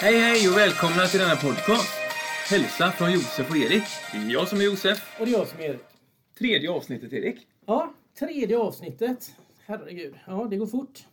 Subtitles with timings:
[0.00, 1.92] Hej hej och välkomna till denna podcast.
[2.50, 3.82] Hälsa från Josef och Erik.
[4.12, 5.16] Det är jag som är Josef.
[5.20, 5.80] Och det är jag som är Erik.
[6.38, 7.46] Tredje avsnittet Erik.
[7.66, 9.32] Ja, tredje avsnittet.
[9.66, 10.14] Herregud.
[10.26, 11.04] Ja, det går fort.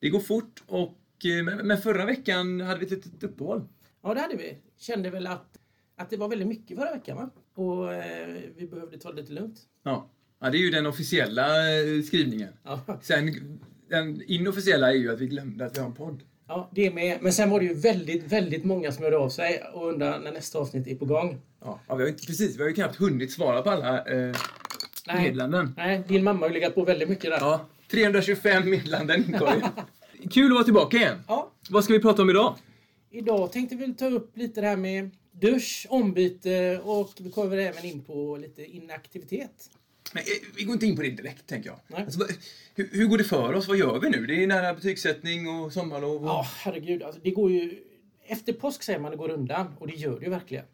[0.00, 3.64] Det går fort och eh, men förra veckan hade vi ett litet uppehåll.
[4.02, 4.56] Ja, det hade vi.
[4.78, 5.58] Kände väl att,
[5.96, 7.30] att det var väldigt mycket förra veckan, va?
[7.54, 9.58] Och eh, vi behövde ta det lite lugnt.
[9.82, 10.10] Ja.
[10.40, 11.46] ja, det är ju den officiella
[11.80, 12.52] eh, skrivningen.
[12.64, 16.22] Ja, Sen, den inofficiella är ju att vi glömde att vi har en podd.
[16.48, 17.18] Ja det med.
[17.20, 20.32] Men sen var det ju väldigt, väldigt många som hörde av sig och undrar när
[20.32, 21.38] nästa avsnitt är på gång.
[21.60, 24.04] Ja, ja, vi har ju inte, precis, vi har ju knappt hunnit svara på alla
[24.04, 24.36] eh,
[25.06, 25.22] Nej.
[25.22, 25.74] meddelanden.
[25.76, 27.38] Nej, din mamma har ju legat på väldigt mycket där.
[27.40, 29.62] Ja, 325 meddelanden inkorgen.
[30.30, 31.18] Kul att vara tillbaka igen.
[31.28, 31.52] Ja.
[31.70, 32.54] Vad ska vi prata om idag?
[33.10, 37.84] Idag tänkte vi ta upp lite det här med dusch, ombyte och vi kommer även
[37.84, 39.70] in på lite inaktivitet.
[40.12, 42.00] Men, eh, vi går inte in på det direkt, tänker jag.
[42.00, 42.26] Alltså,
[42.74, 43.68] hur, hur går det för oss?
[43.68, 44.26] Vad gör vi nu?
[44.26, 46.22] Det är nära betygssättning och sommarlov.
[46.22, 46.28] Och...
[46.28, 47.02] Ja, herregud.
[47.02, 47.78] Alltså, det går ju...
[48.26, 50.64] Efter påsk säger man det går undan och det gör det ju verkligen.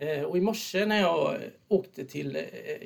[0.00, 1.36] Eh, och i morse när jag
[1.68, 2.42] åkte till eh,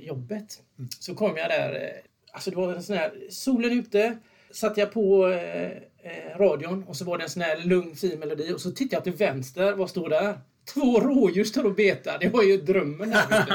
[0.06, 0.62] jobbet
[1.00, 1.74] så kom jag där.
[1.74, 3.12] Eh, alltså det var en sån här...
[3.30, 4.18] Solen ute.
[4.50, 8.52] Satte jag på eh, radion och så var det en sån här lugn fin melodi
[8.52, 9.72] och så tittade jag till vänster.
[9.72, 10.38] Vad stod där?
[10.64, 12.18] Två rådjur står och betar.
[12.18, 13.12] Det var ju drömmen.
[13.12, 13.54] Här, vet du.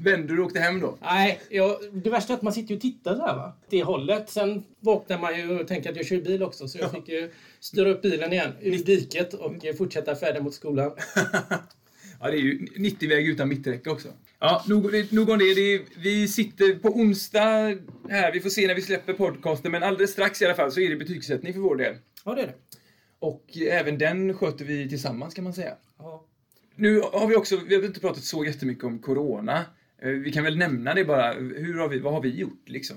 [0.10, 0.98] Vände du och åkte hem då?
[1.02, 3.56] Nej, jag, det värsta är att man sitter ju och tittar här va.
[3.70, 4.30] Det hållet.
[4.30, 6.68] Sen vaknar man ju och tänker att jag kör bil också.
[6.68, 10.92] Så jag fick ju styra upp bilen igen ur diket och fortsätta färden mot skolan.
[12.24, 14.08] Ja, det är ju 90-väg utan mitträcke också.
[14.38, 15.54] Ja, nog, nog om det.
[15.54, 18.32] det är, vi sitter på onsdag här.
[18.32, 20.90] Vi får se när vi släpper podcasten, men alldeles strax i alla fall så är
[20.90, 21.94] det betygssättning för vår del.
[22.24, 22.54] Ja, det är det.
[23.18, 25.74] Och även den sköter vi tillsammans kan man säga.
[25.98, 26.26] Ja.
[26.76, 29.64] Nu har vi också, vi har inte pratat så jättemycket om Corona.
[29.98, 31.32] Eh, Vi kan väl nämna det bara.
[31.32, 32.96] Hur har vi, vad har vi gjort liksom?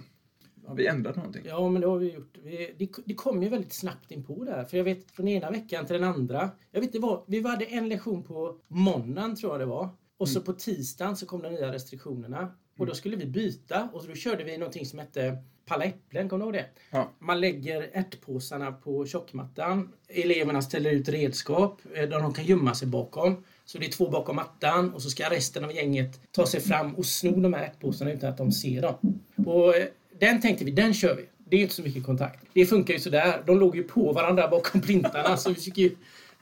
[0.67, 1.41] Har vi ändrat någonting?
[1.45, 2.37] Ja, men det har vi gjort.
[2.43, 4.63] Vi, det, det kom ju väldigt snabbt in på det här.
[4.65, 6.49] För jag vet från ena veckan till den andra.
[6.71, 7.23] Jag vet inte vad.
[7.27, 9.89] Vi hade en lektion på måndagen tror jag det var.
[10.17, 12.51] Och så på tisdagen så kom de nya restriktionerna.
[12.77, 16.45] Och då skulle vi byta och då körde vi någonting som hette palla äpplen, kommer
[16.45, 16.65] du ihåg det?
[16.91, 17.11] Ja.
[17.19, 19.91] Man lägger ärtpåsarna på tjockmattan.
[20.07, 23.43] Eleverna ställer ut redskap eh, där de kan gömma sig bakom.
[23.65, 26.95] Så det är två bakom mattan och så ska resten av gänget ta sig fram
[26.95, 29.19] och sno de här ärtpåsarna utan att de ser dem.
[29.45, 29.85] Och eh,
[30.19, 31.25] den tänkte vi, den kör vi.
[31.49, 32.45] Det är inte så mycket kontakt.
[32.53, 33.43] Det funkar ju sådär.
[33.45, 35.95] De låg ju på varandra bakom plintarna så vi fick ju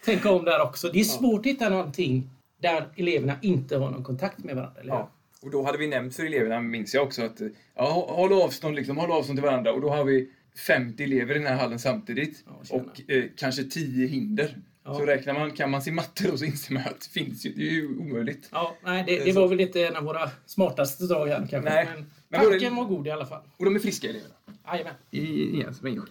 [0.05, 0.89] tänka om där också.
[0.89, 2.29] Det är svårt att hitta någonting
[2.61, 4.99] där eleverna inte har någon kontakt med varandra, eller hur?
[4.99, 5.09] Ja.
[5.41, 7.41] Och då hade vi nämnt för eleverna, minns jag också, att
[7.75, 9.73] ja, hå- håll avstånd, liksom, håll avstånd till varandra.
[9.73, 10.29] Och då har vi
[10.67, 12.43] 50 elever i den här hallen samtidigt.
[12.69, 14.57] Ja, och eh, kanske 10 hinder.
[14.85, 14.93] Ja.
[14.93, 17.53] Så räknar man, kan man sin matte då så inser man att det finns ju,
[17.53, 18.49] det är ju omöjligt.
[18.51, 21.59] Ja, nej, det, det var väl inte en av våra smartaste drag här kanske.
[21.59, 21.87] Nej.
[22.29, 23.41] Men, tanken var god i alla fall.
[23.57, 24.33] Och de är friska eleverna.
[24.67, 24.93] Jajamän.
[25.11, 26.07] Igen, som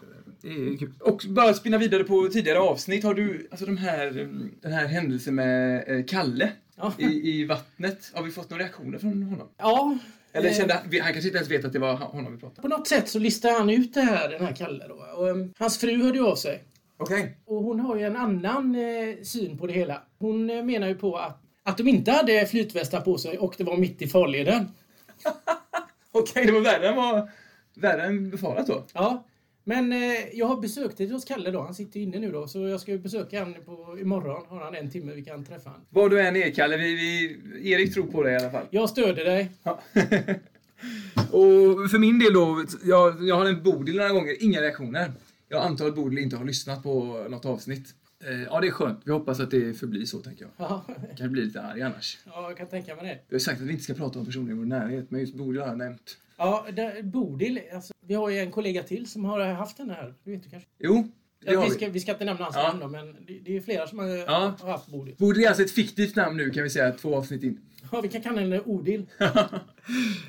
[0.79, 0.93] kul.
[1.01, 3.05] Och bara spinna vidare på tidigare avsnitt.
[3.05, 4.11] Har du, alltså de här,
[4.63, 6.93] den här händelsen med eh, Kalle Ja.
[6.99, 8.13] i, i vattnet.
[8.15, 9.49] Har vi fått några reaktioner från honom?
[9.59, 9.99] Ja.
[10.33, 12.63] Eller eh, kände han, han kanske inte ens vet att det var honom vi pratade
[12.63, 14.95] På något sätt så listade han ut det här, den här Kalle då.
[14.95, 16.63] Och, um, hans fru hörde ju av sig.
[17.03, 17.39] Okej.
[17.45, 20.03] Och hon har ju en annan eh, syn på det hela.
[20.19, 23.65] Hon eh, menar ju på att, att de inte hade flytvästar på sig och det
[23.65, 24.69] var mitt i farleden.
[26.13, 27.29] Okej, det var värre än, vad,
[27.75, 28.85] värre än befarat då.
[28.93, 29.25] Ja.
[29.65, 29.99] Men eh,
[30.33, 31.61] jag har besökt det hos Kalle då.
[31.61, 32.49] Han sitter inne nu då.
[32.49, 34.47] Så jag ska ju besöka honom på, imorgon.
[34.49, 35.87] Har han en timme vi kan träffa honom.
[35.91, 38.67] Vad du än är Kalle, vi, vi, Erik tror på dig i alla fall.
[38.71, 39.51] Jag stöder dig.
[39.63, 39.81] Ja.
[41.31, 45.13] och för min del då, jag, jag har en Bodil några gånger, inga reaktioner.
[45.53, 47.95] Jag antar att Bodil inte har lyssnat på något avsnitt.
[48.25, 49.01] Eh, ja, det är skönt.
[49.05, 50.51] Vi hoppas att det förblir så, tänker jag.
[50.57, 52.19] Ja, Jag kan bli lite arg annars.
[52.27, 53.19] ja, jag kan tänka mig det.
[53.29, 55.35] Vi har sagt att vi inte ska prata om personer i vår närhet, men just
[55.35, 56.17] Bodil har jag nämnt.
[56.37, 60.15] Ja, där, Bodil, alltså, vi har ju en kollega till som har haft den här.
[60.25, 60.69] Du vet du kanske?
[60.79, 61.09] Jo,
[61.45, 61.77] det Ja, har vi, vi.
[61.77, 62.63] ska, vi ska inte nämna hans Ja.
[62.69, 64.55] namn då, men det, det är flera som har, Ja.
[64.61, 65.15] har haft Bodil.
[65.19, 67.61] Bodil är alltså ett fiktivt namn nu, kan vi säga, två avsnitt in.
[67.93, 69.07] Ja, vi kan kalla henne Odil.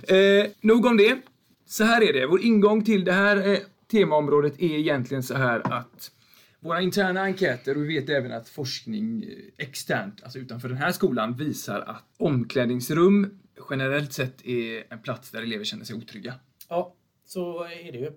[0.07, 1.17] eh, nog om det.
[1.65, 2.25] Så här är det.
[2.27, 3.57] Vår ingång till det här
[3.97, 6.11] temaområdet är egentligen så här att
[6.59, 9.29] våra interna enkäter, och vi vet även att forskning eh,
[9.65, 15.41] externt, alltså utanför den här skolan, visar att omklädningsrum generellt sett är en plats där
[15.41, 16.33] elever känner sig otrygga.
[16.69, 16.95] Ja,
[17.25, 18.11] så är det ju.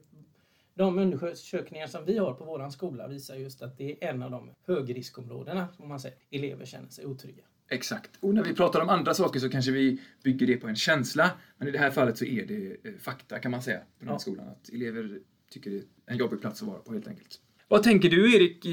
[0.75, 4.31] De undersökningar som vi har på vår skola visar just att det är en av
[4.31, 6.17] de högriskområdena, om man säger.
[6.31, 7.43] Elever känner sig otrygga.
[7.69, 8.11] Exakt.
[8.21, 11.31] Och när vi pratar om andra saker så kanske vi bygger det på en känsla.
[11.59, 14.09] Men i det här fallet så är det eh, fakta kan man säga på den
[14.09, 14.19] här Ja.
[14.19, 14.49] skolan.
[14.49, 15.19] Att elever
[15.51, 17.41] tycker det är en jobbig plats att vara på helt enkelt.
[17.69, 18.67] Vad tänker du Erik,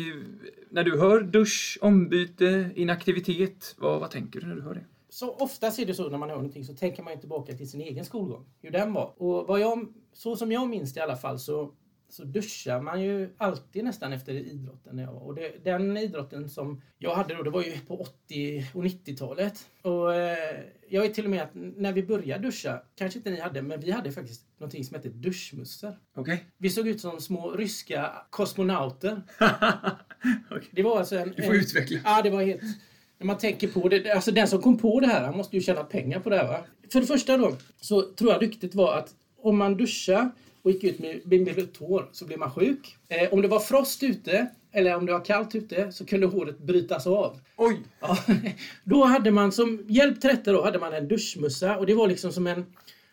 [0.69, 3.75] när du hör dusch, ombyte, inaktivitet?
[3.77, 4.85] Vad, vad tänker du när du hör det?
[5.09, 7.69] Så oftast är det så när man hör någonting så tänker man ju tillbaka till
[7.69, 8.45] sin egen skolgång.
[8.61, 9.13] Hur den var.
[9.17, 11.73] Och vad jag, så som jag minns det i alla fall så
[12.13, 15.05] så duschar man ju alltid nästan efter idrotten.
[15.05, 15.23] Var.
[15.23, 19.69] Och det, den idrotten som jag hade då, det var ju på 80 och 90-talet.
[19.81, 23.39] Och eh, jag är till och med att när vi började duscha, kanske inte ni
[23.39, 25.97] hade, men vi hade faktiskt någonting som hette duschmussor.
[26.15, 26.45] Okej.
[26.57, 29.21] Vi såg ut som små ryska kosmonauter.
[30.51, 30.69] Okej.
[30.71, 31.33] Det var alltså en...
[31.35, 31.99] Du får en, utveckla.
[32.03, 32.61] Ja, det var helt...
[33.17, 35.61] När man tänker på det, alltså den som kom på det här, han måste ju
[35.61, 36.65] tjäna pengar på det här va?
[36.91, 40.31] För det första då, så tror jag ryktet var att om man duschar
[40.63, 42.97] och gick ut med, med rött hår så blev man sjuk.
[43.09, 46.59] Eh, om det var frost ute, eller om det var kallt ute, så kunde håret
[46.59, 47.39] brytas av.
[47.57, 47.79] Oj!
[47.99, 48.17] Ja,
[48.83, 52.07] då hade man som hjälp till detta då hade man en duschmössa och det var
[52.07, 52.65] liksom som en...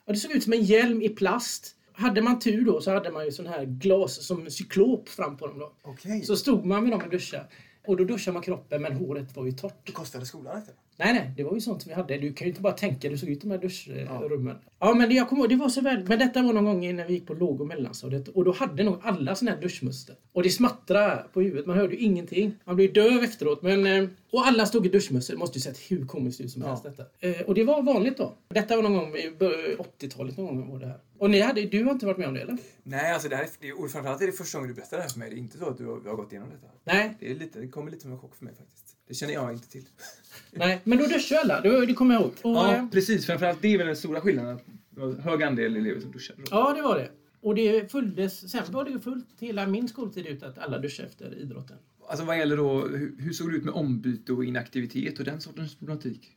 [0.06, 1.76] Ja, det såg ut som en hjälm i plast.
[1.92, 5.46] Hade man tur då så hade man ju sån här glas som cyklop fram på
[5.46, 5.72] dem då.
[5.82, 6.22] Okej.
[6.22, 7.44] Så stod man med dem och duschade.
[7.86, 9.86] Och då duschade man kroppen men håret var ju torrt.
[9.86, 10.72] Det kostade skolan inte?
[11.04, 12.18] Nej, nej, det var ju sånt som vi hade.
[12.18, 14.56] Du kan ju inte bara tänka, du såg ut de här duschrummen.
[14.78, 16.04] Ja, men det, jag kommer ihåg, det var så väl.
[16.08, 18.28] Men detta var någon gång när vi gick på låg och mellanstadiet.
[18.28, 20.14] Och då hade nog alla såna här duschmuster.
[20.32, 22.54] Och det smattrade på huvudet, man hörde ju ingenting.
[22.64, 23.62] Man blev döv efteråt.
[23.62, 25.34] Men, eh, och alla stod i duschmössor.
[25.34, 27.02] Det måste ju sett hur komiskt ut som helst detta.
[27.20, 28.32] Eh, och det var vanligt då.
[28.54, 30.98] Detta var någon gång i bör- 80-talet någon gång var det här.
[31.20, 32.58] Och ni hade, du har inte varit med om det eller?
[32.82, 35.02] Nej, alltså det här är, det, och framförallt är det första gången du berättar det
[35.02, 35.30] här för mig.
[35.30, 36.66] Det är inte så att du har, vi har gått igenom detta.
[36.84, 38.96] Nej, Det, är lite, det kommer lite som en chock för mig faktiskt.
[39.08, 39.84] Det känner jag inte till.
[40.50, 40.80] nej.
[40.84, 41.60] Men då duschade alla.
[41.60, 42.32] Det, det kommer jag ihåg.
[42.42, 43.26] Och, eh, precis.
[43.26, 44.56] Framförallt det är väl den stora skillnaden.
[44.56, 46.42] Att det var en hög andel elever som duschade.
[46.50, 47.10] Ja, det var det.
[47.40, 51.08] Och det följdes, sen var det ju fullt hela min skoltid ut att alla duschade
[51.08, 51.76] efter idrotten.
[52.08, 55.40] Alltså vad gäller då, hur, hur såg det ut med ombyte och inaktivitet och den
[55.40, 56.36] sortens problematik?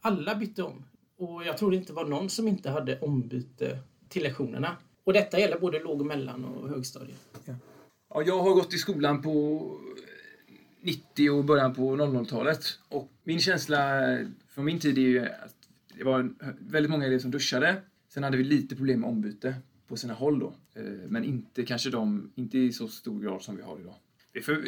[0.00, 0.84] Alla bytte om.
[1.16, 3.78] Och jag tror det inte var någon som inte hade ombyte
[4.08, 4.76] till lektionerna.
[5.04, 7.38] Och detta gäller både låg och mellan och högstadiet.
[8.14, 9.60] Ja, jag har gått i skolan på
[10.48, 12.78] eh, 90 och början på 00-talet.
[12.88, 15.56] Och min känsla eh, från min tid är ju att
[15.98, 17.76] det var eh, väldigt många elever som duschade.
[18.08, 19.54] Sen hade vi lite problem med ombyte
[19.88, 20.54] på sina håll då.
[21.08, 23.94] Men inte kanske de, inte i så stor grad som vi har idag.
[24.32, 24.58] Vi, får,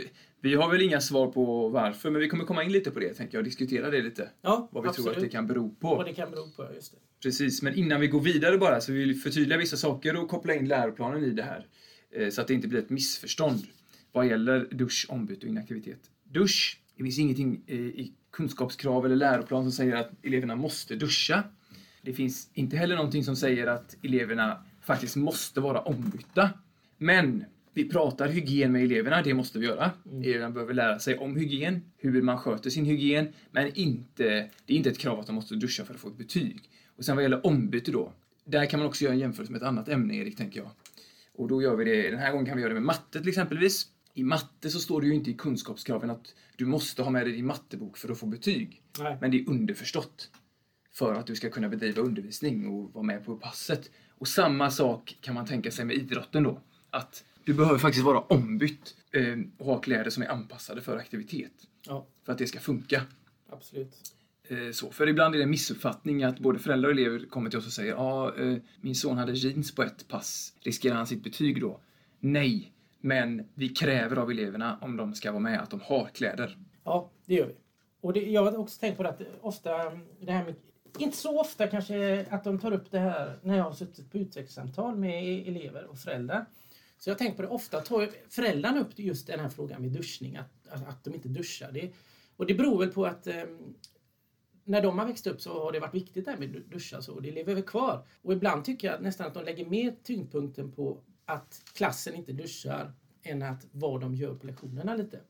[0.41, 3.15] vi har väl inga svar på varför, men vi kommer komma in lite på det,
[3.15, 4.31] tänker jag, och diskutera det lite.
[4.43, 5.95] Ja, Vad vi tror att det kan bero på.
[5.97, 6.99] Vad det kan bero på, just det.
[7.23, 10.55] Precis, men innan vi går vidare bara så vill vi förtydliga vissa saker och koppla
[10.55, 11.67] in läroplanen i det här.
[12.11, 13.63] Eh, Så att det inte blir ett missförstånd
[14.13, 16.01] vad gäller dusch, ombyte och inaktivitet.
[16.25, 21.43] Dusch, det finns ingenting eh, i kunskapskrav eller läroplan som säger att eleverna måste duscha.
[22.03, 26.51] Det finns inte heller någonting som säger att eleverna faktiskt måste vara ombytta.
[26.99, 27.45] Men
[27.75, 29.91] vi pratar hygien med eleverna, det måste vi göra.
[30.13, 34.77] Eleverna behöver lära sig om hygien, hur man sköter sin hygien, men inte, det är
[34.77, 36.71] inte ett krav att de måste duscha för att få ett betyg.
[36.97, 38.13] Och sen vad gäller ombyte då,
[38.45, 40.71] där kan man också göra en jämförelse med ett annat ämne, Erik, tänker jag.
[41.35, 43.29] Och då gör vi det, den här gången kan vi göra det med matte till
[43.29, 43.87] exempelvis.
[44.15, 47.33] I matte så står det ju inte i kunskapskraven att du måste ha med dig
[47.33, 48.83] din mattebok för att få betyg.
[48.99, 49.17] Nej.
[49.21, 50.31] Men det är underförstått
[50.93, 53.91] för att du ska kunna bedriva undervisning och vara med på passet.
[54.19, 56.61] Och samma sak kan man tänka sig med idrotten då.
[56.91, 61.53] Att du behöver faktiskt vara ombytt eh, och ha kläder som är anpassade för aktivitet.
[61.87, 63.03] Ja, För att det ska funka.
[63.51, 63.97] absolut.
[64.49, 64.91] Eh, så.
[64.91, 67.73] För ibland är det en missuppfattning att både föräldrar och elever kommer till oss och
[67.73, 70.55] säger ja, eh, min son hade jeans på ett pass.
[70.61, 71.81] Riskerar han sitt betyg då?
[72.21, 76.59] Nej, men vi kräver av eleverna om de ska vara med att de har kläder.
[76.85, 77.55] Ja, det gör vi.
[78.01, 79.71] Och det, jag har också tänkt på det att ofta,
[80.21, 80.55] det här med,
[80.99, 84.19] inte så ofta kanske att de tar upp det här när jag har suttit på
[84.19, 86.47] utvecklingssamtal med elever och föräldrar.
[86.99, 90.37] Så jag tänkt på det, ofta tar föräldrarna upp just den här frågan med duschning,
[90.37, 91.73] att, att, att de inte duschar.
[91.73, 91.93] Det,
[92.37, 93.43] och det beror väl på att eh,
[94.65, 97.03] när de har växt upp så har det vatt viktigt det här med du- duscha
[97.03, 98.07] så, och det lever väl kvar.
[98.23, 102.93] Och ibland tycker jag nästan att de lägger mer tyngdpunkten på att klassen inte duschar
[103.23, 105.21] än att vad de gör på lektionerna lite.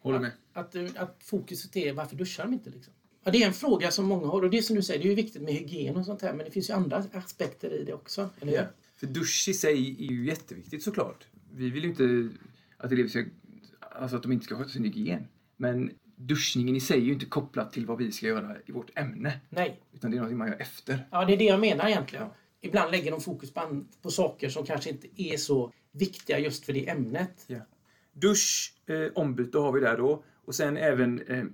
[0.00, 0.32] Håller med.
[0.52, 2.70] Att, eh, att fokuset är varför duschar de inte?
[2.70, 2.94] Liksom?
[3.24, 5.06] Ja, det är en fråga som många har och det är som du säger, det
[5.06, 7.84] är ju viktigt med hygien och sånt här men det finns ju andra aspekter i
[7.84, 8.30] det också.
[8.40, 8.58] Eller hur?
[8.58, 8.64] Ja.
[9.00, 11.26] För dusch i sig är ju jätteviktigt såklart.
[11.52, 12.28] Vi vill ju inte
[12.76, 13.24] att elever ska,
[13.80, 15.26] alltså att de inte ska sköta sin hygien.
[15.56, 18.98] Men duschningen i sig är ju inte kopplat till vad vi ska göra i vårt
[18.98, 19.40] ämne.
[19.48, 21.08] Nej, Utan det är något man gör efter.
[21.10, 22.26] ja, det är det jag menar egentligen.
[22.60, 26.72] Ibland lägger de fokus på, på saker som kanske inte är så viktiga just för
[26.72, 27.44] det ämnet.
[27.46, 27.60] Ja.
[28.12, 30.24] Dusch, eh, ombyte har vi där då.
[30.44, 31.44] Och sen även eh,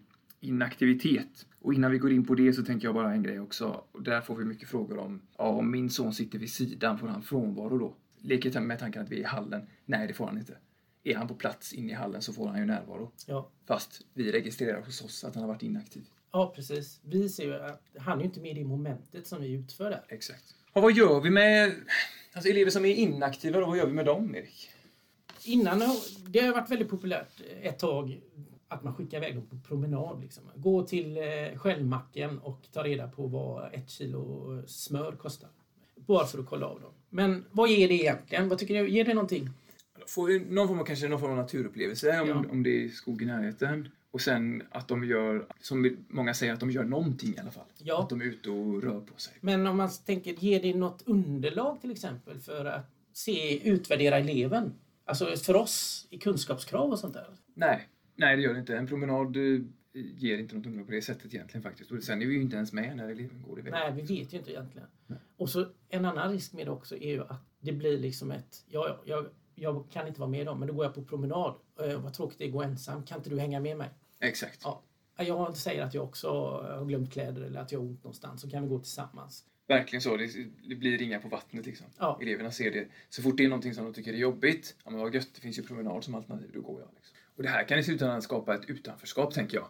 [0.41, 1.47] inaktivitet.
[1.65, 3.85] Och innan vi går in på det så tänker jag bara en grej också.
[4.01, 7.23] Där får vi mycket frågor om, ja, om min son sitter vid sidan, får han
[7.23, 7.95] frånvaro då?
[8.21, 9.67] Leker med tanken att vi är i hallen.
[9.85, 10.57] Nej, det får han inte.
[11.05, 13.13] Är han på plats inne i hallen så får han ju närvaro.
[13.27, 13.51] Ja.
[13.67, 16.05] Fast vi registrerar hos oss att han har varit inaktiv.
[16.33, 17.01] ja, precis.
[17.05, 19.91] Vi ser ju att han är ju inte med i det momentet som vi utför
[19.91, 20.05] där.
[20.09, 20.55] Exakt.
[20.73, 21.73] Och vad gör vi med
[22.33, 23.67] alltså, elever som är inaktiva då?
[23.67, 24.71] Vad gör vi med dem, Erik?
[25.45, 25.83] Innan,
[26.29, 28.21] det har varit väldigt populärt ett tag
[28.69, 30.21] att man skickar iväg dem på promenad.
[30.21, 30.43] Liksom.
[30.57, 35.51] Gå till eh, Shellmacken och ta reda på vad ett kilo smör kostar.
[35.97, 36.91] Bara för att kolla av dem.
[37.11, 38.49] Men vad ger det egentligen?
[38.49, 38.89] Vad tycker du?
[38.89, 39.51] Ger det någonting?
[40.07, 42.45] Får någon form av, kanske någon form av naturupplevelse om, Ja.
[42.51, 43.89] om det är skog i närheten.
[44.11, 47.65] Och sen att de gör, som många säger, att de gör någonting i alla fall.
[47.79, 48.03] Ja.
[48.03, 49.35] Att de är ute och rör på sig.
[49.41, 54.73] Men om man tänker, ger det något underlag till exempel för att se, utvärdera eleven?
[55.05, 57.27] Alltså för oss i kunskapskrav och sånt där?
[57.55, 58.77] Nej, nej det gör det inte.
[58.77, 59.61] En promenad eh,
[59.93, 61.91] ger inte något underlag på det sättet egentligen faktiskt.
[61.91, 63.73] Och sen är vi ju inte ens med när eleven går iväg.
[63.73, 64.89] Nej, vi vet ju inte egentligen.
[65.37, 68.65] Och så en annan risk med det också är ju att det blir liksom ett,
[68.69, 71.55] ja, ja, jag, jag kan inte vara med dem, men då går jag på promenad.
[71.81, 73.03] Eh, vad tråkigt det är att gå ensam.
[73.05, 73.89] Kan inte du hänga med mig?
[74.21, 74.61] Exakt.
[74.65, 74.83] Ja.
[75.19, 76.29] Jag säger att jag också
[76.79, 79.45] har glömt kläder eller att jag har ont någonstans, så kan vi gå tillsammans.
[79.67, 80.17] Verkligen så.
[80.17, 80.27] Det,
[80.69, 81.87] det blir ringa på vattnet liksom.
[81.99, 82.19] Ja.
[82.23, 82.89] Eleverna ser det.
[83.09, 85.41] Så fort det är någonting som de tycker är jobbigt, ja men vad gött, det
[85.41, 86.89] finns ju promenad som alternativ, då går jag.
[86.95, 87.14] Liksom.
[87.37, 89.69] Och det här kan i slutändan skapa ett utanförskap, tänker jag.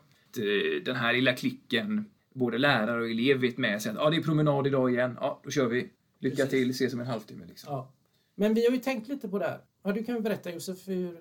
[0.84, 4.22] Den här lilla klicken, både lärare och elev vet med sig att ja, det är
[4.22, 5.90] promenad idag igen, ja, då kör vi.
[6.18, 6.50] Lycka Precis.
[6.50, 7.44] till, ses om en halvtimme.
[7.48, 7.72] Liksom.
[7.72, 7.92] Ja.
[8.34, 9.60] Men vi har ju tänkt lite på det här.
[9.82, 11.20] Ja, du kan berätta Josef, hur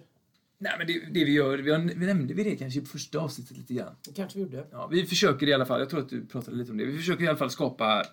[0.63, 3.19] Nej, men det, det vi gör, vi, har, vi nämnde vi det kanske i första
[3.19, 3.95] avsnittet lite grann.
[4.05, 4.67] det kanske vi gjorde.
[4.71, 6.97] Ja, vi försöker i alla fall, jag tror att du pratade lite om det, vi
[6.97, 8.03] försöker i alla fall skapa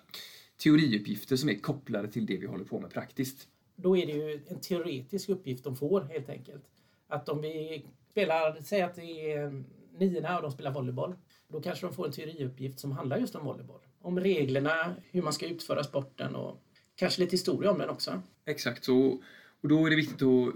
[0.63, 3.47] teoriuppgifter som är kopplade till det vi håller på med praktiskt.
[3.75, 6.63] Då är det ju en teoretisk uppgift de får helt enkelt.
[7.07, 9.63] Att om vi spelar, säg att det är
[9.97, 11.15] niorna och de spelar volleyboll.
[11.47, 13.79] Då kanske de får en teoriuppgift som handlar just om volleyboll.
[14.01, 16.61] Om reglerna, hur man ska utföra sporten och
[16.95, 18.21] kanske lite historia om den också.
[18.45, 19.21] Exakt så.
[19.61, 20.53] Och då är det viktigt att...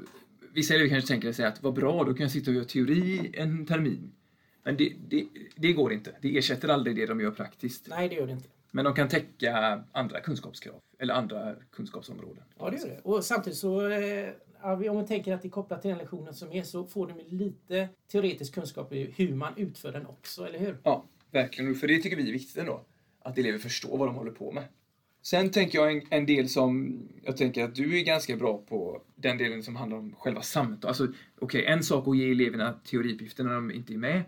[0.54, 3.32] Vissa elever kanske tänker sig att vad bra, då kan jag sitta och göra teori
[3.34, 4.12] en termin.
[4.64, 6.16] Men det, det, det går inte.
[6.22, 7.88] Det ersätter aldrig det de gör praktiskt.
[7.90, 8.50] Nej, det gör det inte.
[8.72, 10.82] Men de kan täcka andra kunskapskrav.
[11.00, 12.44] Eller andra kunskapsområden.
[12.60, 13.00] Ja, det gör det.
[13.04, 13.82] Och samtidigt så,
[14.75, 17.07] vi- om man tänker att det är kopplat till den lektionen som är, så får
[17.07, 20.77] de lite teoretisk kunskap i hur man utför den också, eller hur?
[20.84, 21.75] Ja, verkligen.
[21.75, 22.81] För det tycker vi är viktigt ändå.
[23.19, 24.63] Att elever förstår vad de håller på med.
[25.22, 29.01] Sen tänker jag en, en del som, jag tänker att du är ganska bra på,
[29.15, 30.86] den delen som handlar om själva samtalet.
[30.86, 31.07] Alltså,
[31.39, 34.22] okej, en sak att ge eleverna teoriuppgifter när de inte är med.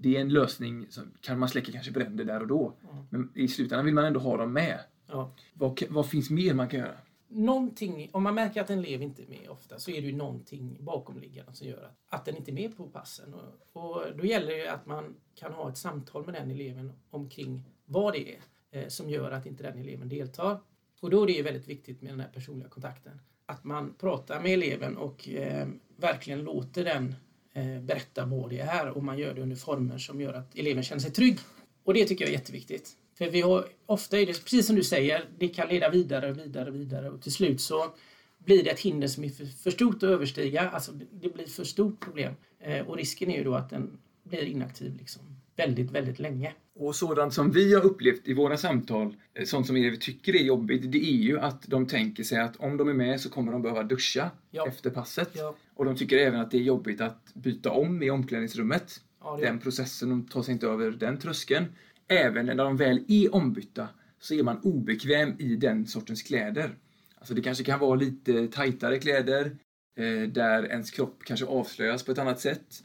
[0.00, 2.72] Det är en lösning som kan man släcka kanske bränder där och då.
[3.10, 4.78] Men i slutändan vill man ändå ha dem med.
[5.06, 5.32] Ja.
[5.54, 6.96] Vad, vad finns mer man kan göra?
[7.30, 10.16] Någonting, om man märker att en elev inte är med ofta så är det ju
[10.16, 13.34] någonting bakomliggande som gör att, att den inte är med på passen.
[13.34, 16.92] Och, och då gäller det ju att man kan ha ett samtal med den eleven
[17.10, 20.60] omkring vad det är eh, som gör att inte den eleven deltar.
[21.00, 23.20] Och då är det ju väldigt viktigt med den här personliga kontakten.
[23.46, 27.14] Att man pratar med eleven och eh, verkligen låter den
[27.52, 30.82] eh, berätta vad det är och man gör det under former som gör att eleven
[30.82, 31.38] känner sig trygg.
[31.84, 32.97] Och det tycker jag är jätteviktigt.
[33.18, 36.38] För vi har, ofta är det, precis som du säger, det kan leda vidare och
[36.38, 37.94] vidare vidare och till slut så
[38.38, 40.70] blir det ett hinder som är för, för stort att överstiga.
[40.70, 42.34] Alltså det, blir för stort problem.
[42.60, 45.22] Eh, och risken är ju då att den blir inaktiv liksom
[45.56, 46.52] väldigt, väldigt länge.
[46.74, 50.42] Och sådant som vi har upplevt i våra samtal, eh, sånt som elever tycker är
[50.42, 53.52] jobbigt, det är ju att de tänker sig att om de är med så kommer
[53.52, 54.66] de behöva duscha Ja.
[54.66, 55.30] efter passet.
[55.32, 55.54] Ja.
[55.74, 59.00] Och de tycker även att det är jobbigt att byta om i omklädningsrummet.
[59.20, 61.64] Ja, Den processen, de tar sig inte över den tröskeln.
[62.08, 63.88] Även när de väl är ombytta
[64.20, 66.70] så är man obekväm i den sortens kläder.
[67.14, 69.56] Alltså det kanske kan vara lite tajtare kläder,
[69.96, 72.82] eh, där ens kropp kanske avslöjas på ett annat sätt.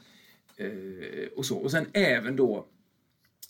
[0.56, 1.56] Eh, och så.
[1.56, 2.66] Och sen även då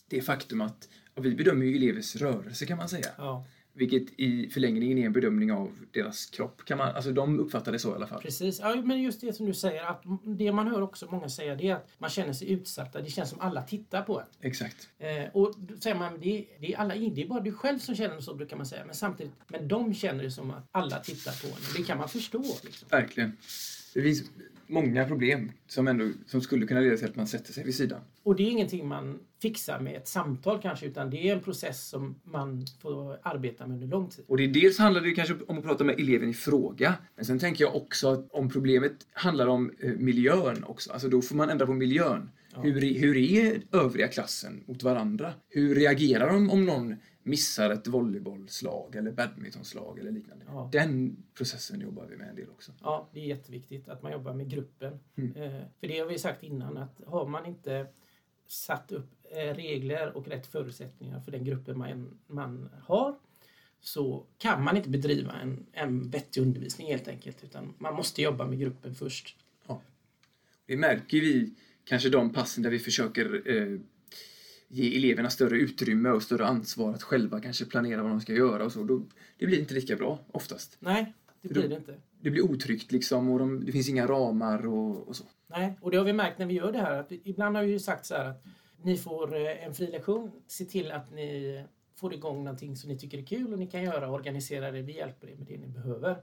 [0.09, 3.09] det faktum att vi bedömer ju elevers rörelse kan man säga.
[3.16, 6.64] Ja, vilket i förlängningen är en bedömning av deras kropp.
[6.64, 8.23] Kan man, alltså de uppfattar det så i alla fall.
[8.23, 8.61] precis.
[8.61, 11.69] Ja, men just det som du säger, att det man hör också många säga det
[11.69, 13.00] är att man känner sig utsatta.
[13.00, 14.26] Det känns som alla tittar på en.
[14.40, 14.88] Exakt.
[14.99, 17.95] Eh, och då säger man, det, det är alla det är bara du själv som
[17.95, 18.85] känner så brukar man säga.
[18.85, 21.62] Men samtidigt, men de känner det som att alla tittar på en.
[21.76, 22.45] Det kan man förstå.
[22.64, 22.88] Liksom.
[22.90, 23.37] Verkligen.
[23.95, 24.23] Det finns
[24.66, 28.00] många problem som, ändå, som skulle kunna leda till att man sätter sig vid sidan.
[28.23, 31.88] Och det är ingenting man fixar med ett samtal kanske, utan det är en process
[31.88, 34.25] som man får arbeta med under lång tid.
[34.28, 36.94] Och det dels handlar det kanske om att prata med eleven i fråga.
[37.16, 41.23] Men sen tänker jag också att om problemet handlar om eh, miljön också, alltså då
[41.23, 42.30] får man ändra på miljön.
[42.62, 45.33] Hur, är- hur är övriga klassen mot varandra?
[45.49, 46.94] Hur reagerar de om någon
[47.25, 50.45] missar ett volleybollslag eller badmintonslag eller liknande?
[50.49, 50.69] Ja.
[50.73, 52.73] Den processen jobbar vi med en del också.
[52.83, 54.99] Ja, det är jätteviktigt att man jobbar med gruppen.
[55.16, 55.37] Mm.
[55.37, 57.87] Eh, för det har vi sagt innan att har man inte
[58.47, 63.14] satt upp eh, regler och rätt förutsättningar för den gruppen man, man har
[63.81, 67.45] så kan man inte bedriva en, en vettig undervisning helt enkelt.
[67.45, 69.37] Utan man måste jobba med gruppen först.
[70.66, 71.54] Det märker vi
[71.85, 73.81] kanske de passen där vi försöker eh,
[74.68, 78.64] ge eleverna större utrymme och större ansvar att själva kanske planera vad de ska göra
[78.64, 78.83] och så.
[78.83, 79.02] Då,
[79.38, 80.76] det blir inte lika bra oftast.
[80.80, 81.94] Nej, det blir det inte.
[82.21, 85.25] Det blir otryggt liksom och de, det finns inga ramar och, och så.
[85.47, 87.00] Nej, och det har vi märkt när vi gör det här.
[87.00, 88.44] Att ibland har vi ju sagt så här att
[88.83, 90.30] ni får eh, en fri lektion.
[90.47, 91.64] Se till att ni
[91.96, 94.82] får igång någonting som ni tycker är kul och ni kan göra och organisera det.
[94.82, 96.16] Vi hjälper er med det ni behöver.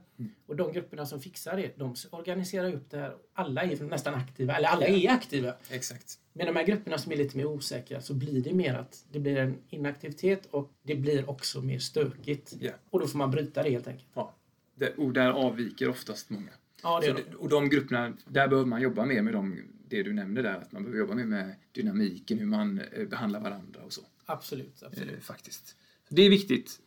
[0.46, 3.16] Och de grupperna som fixar det, de organiserar upp det här.
[3.32, 5.54] Alla är nästan aktiva, eller alla är aktiva.
[5.70, 6.18] Exakt.
[6.32, 9.20] Med de här grupperna som är lite mer osäkra så blir det mer att det
[9.20, 12.54] blir en inaktivitet och det blir också mer stökigt.
[12.60, 12.72] Ja.
[12.90, 14.08] Och då får man bryta det helt enkelt.
[14.14, 14.34] Ja.
[14.74, 16.50] Det, och där avviker oftast många.
[16.82, 17.12] Ja, det.
[17.12, 20.56] det, och de grupperna, där behöver man jobba mer med de, det du nämnde där.
[20.56, 24.02] Att man behöver jobba mer med dynamiken, hur man eh, behandlar varandra och så.
[24.32, 25.14] Absolut, absolut.
[25.14, 25.76] Eh, faktiskt.
[26.08, 26.80] Det är viktigt.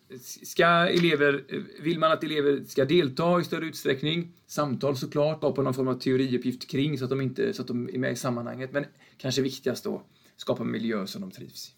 [0.43, 5.51] Ska elever, eh, vill man att elever ska delta i större utsträckning, samtal såklart, bara
[5.51, 8.11] på någon form av teoriuppgift kring så att de, inte, så att de är med
[8.11, 8.71] i sammanhanget.
[8.71, 8.85] Men
[9.17, 10.03] kanske viktigast då,
[10.37, 11.71] skapa en miljö som de trivs i.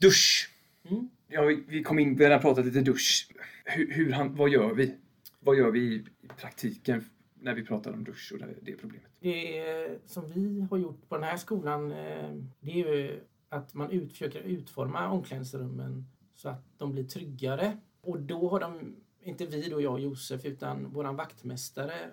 [0.00, 0.50] Dusch.
[0.90, 1.08] Mm.
[1.28, 3.28] Ja, vi, vi kom in, vi har redan pratat lite dusch.
[3.64, 4.94] Hur, hur, vad gör vi?
[5.40, 6.04] Vad gör vi i,
[6.36, 7.04] praktiken
[7.40, 9.10] när vi pratar om dusch och det, problemet?
[9.20, 12.30] Det som vi har gjort på den här skolan, eh,
[12.60, 13.20] det är ju
[13.52, 17.76] att man ut, försöker utforma omklädningsrummen så att de blir tryggare.
[18.00, 22.10] Och då har de, inte vi då, jag och Josef, utan våran vaktmästare,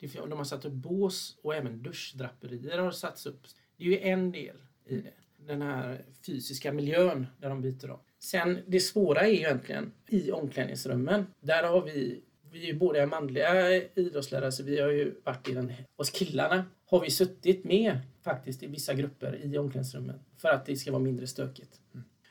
[0.00, 3.46] de har satt upp bås och även duschdraperier har satts upp.
[3.76, 4.56] Det är ju en del
[4.86, 5.12] i det.
[5.46, 7.98] Den här fysiska miljön där de byter om.
[8.18, 11.26] Sen det svåra är ju egentligen i omklädningsrummen.
[11.40, 12.22] Där har vi
[12.52, 16.64] vi är ju båda manliga idrottslärare så vi har ju varit i den, hos killarna
[16.86, 21.02] har vi suttit med faktiskt i vissa grupper i omklädningsrummen för att det ska vara
[21.02, 21.80] mindre stökigt.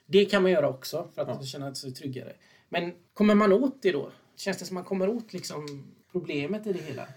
[0.06, 1.44] Det kan man göra också för att Ja.
[1.44, 2.34] känna sig tryggare.
[2.70, 4.12] Men kommer man åt det då?
[4.36, 7.08] Känns det som man kommer åt liksom problemet i det hela?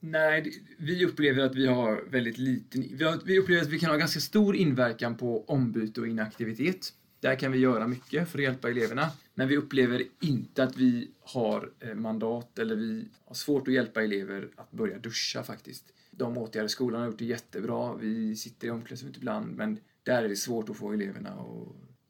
[0.00, 2.84] Nej, vi upplever att vi har väldigt liten...
[2.96, 6.92] Vi, har, vi upplever att vi kan ha ganska stor inverkan på ombyte och inaktivitet.
[7.20, 9.10] Där kan vi göra mycket för att hjälpa eleverna.
[9.34, 14.02] Men vi upplever inte att vi har eh, mandat eller vi har svårt att hjälpa
[14.02, 15.84] elever att börja duscha faktiskt.
[16.10, 17.94] De åtgärder skolan har gjort är jättebra.
[17.94, 21.30] Vi sitter i omklädningsrummet ibland men där är det svårt att få eleverna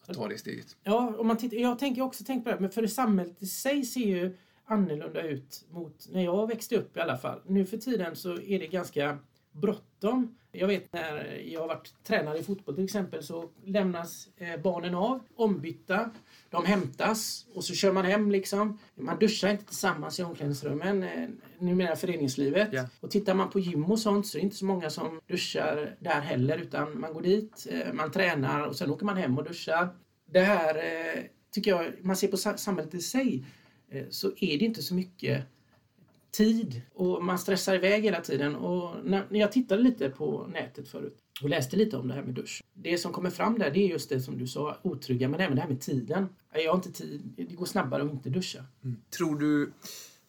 [0.07, 0.77] att, ta det steget.
[0.83, 3.85] Ja, och man tittar, jag tänker också tänkt på det, men för samhället i sig
[3.85, 7.41] ser ju annorlunda ut mot när jag växte upp i alla fall.
[7.47, 9.19] Nu för tiden så är det ganska
[9.53, 10.39] bråttom.
[10.57, 14.95] Jag vet när jag har varit tränare i fotboll till exempel så lämnas eh, barnen
[14.95, 16.11] av, ombytta,
[16.51, 18.79] de hämtas och så kör man hem liksom.
[18.95, 22.69] Man duschar inte tillsammans i omklädningsrummen, eh, numera föreningslivet.
[22.73, 22.87] Ja.
[23.01, 25.97] Och tittar man på gym och sånt så är det inte så många som duschar
[26.01, 29.45] där heller utan man går dit, eh, man tränar och sen åker man hem och
[29.45, 29.89] duschar.
[30.31, 30.75] Det här
[31.51, 33.45] tycker jag, man ser på sa- samhället i sig
[34.11, 35.45] så är det inte så mycket
[36.35, 38.57] tid och man stressar iväg hela tiden.
[38.57, 42.35] Och när, jag tittade lite på nätet förut och läste lite om det här med
[42.35, 42.63] dusch.
[42.73, 45.55] Det som kommer fram där det är just det som du sa, otrygga, men även
[45.55, 46.29] det här med tiden.
[46.55, 48.65] Jag har inte tid, det går snabbare att inte duscha.
[49.19, 49.73] Tror du,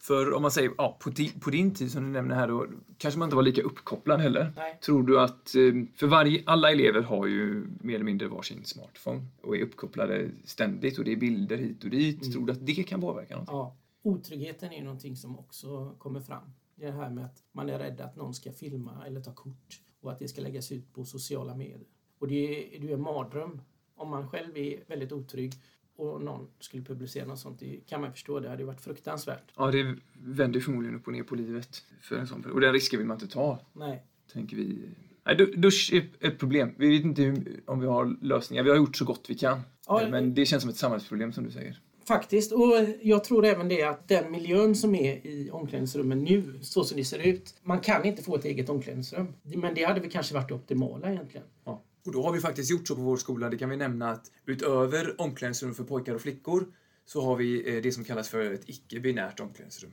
[0.02, 2.66] för om man säger ja, på, di, på din tid som du nämner här då,
[2.98, 4.52] kanske man inte var lika uppkopplad heller.
[4.56, 4.78] Nej.
[4.84, 5.62] Tror du att, eh,
[5.96, 10.98] för varje, alla elever har ju mer eller mindre varsin smartphone och är uppkopplade ständigt
[10.98, 12.32] och det är bilder hit och dit.
[12.32, 13.56] Tror du att det kan påverka någonting?
[13.56, 16.42] Ja, otryggheten är ju någonting som också kommer fram.
[16.74, 20.12] Det här med att man är rädd att någon ska filma eller ta kort och
[20.12, 21.80] att det ska läggas ut på sociala medier.
[22.18, 22.34] Och det
[22.76, 23.60] är, är en mardröm.
[23.94, 25.52] Om man själv är väldigt otrygg
[25.96, 28.40] och någon skulle publicera något sånt, det kan man förstå.
[28.40, 29.52] Det hade ju varit fruktansvärt.
[29.56, 32.98] Ja, det vänder förmodligen upp och ner på livet för en sån Och den risken
[32.98, 34.04] vill man inte ta, Nej.
[34.32, 34.88] tänker vi.
[35.24, 36.74] Nej, du- dusch är ett problem.
[36.78, 38.62] Vi vet inte om vi har lösningar.
[38.62, 39.60] Vi har gjort så gott vi kan.
[39.86, 41.80] Ja, Men det känns som ett samhällsproblem som du säger.
[42.06, 42.52] Faktiskt.
[42.52, 46.96] Och jag tror även det att den miljön som är i omklädningsrummen nu, så som
[46.96, 49.32] det ser ut, man kan inte få ett eget omklädningsrum.
[49.42, 51.46] Men det hade väl kanske varit det optimala egentligen.
[51.64, 51.82] Ja.
[52.06, 53.50] Och då har vi faktiskt gjort så på vår skola.
[53.50, 56.66] Det kan vi nämna att utöver omklädningsrum för pojkar och flickor
[57.04, 59.92] så har vi eh, det som kallas för ett icke-binärt omklädningsrum.